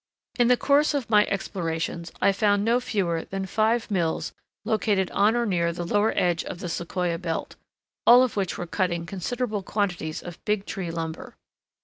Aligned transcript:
In 0.39 0.47
the 0.47 0.57
course 0.57 0.95
of 0.95 1.11
my 1.11 1.27
explorations 1.27 2.11
I 2.19 2.31
found 2.31 2.65
no 2.65 2.79
fewer 2.79 3.23
than 3.23 3.45
five 3.45 3.91
mills 3.91 4.33
located 4.65 5.11
on 5.11 5.35
or 5.35 5.45
near 5.45 5.71
the 5.71 5.85
lower 5.85 6.11
edge 6.17 6.43
of 6.43 6.57
the 6.59 6.69
Sequoia 6.69 7.19
belt, 7.19 7.55
all 8.07 8.23
of 8.23 8.35
which 8.35 8.57
were 8.57 8.65
cutting 8.65 9.05
considerable 9.05 9.61
quantities 9.61 10.23
of 10.23 10.43
Big 10.43 10.65
Tree 10.65 10.89
lumber. 10.89 11.35